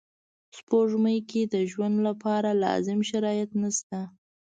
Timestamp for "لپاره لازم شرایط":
2.07-3.49